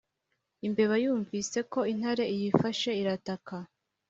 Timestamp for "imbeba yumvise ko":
0.67-1.79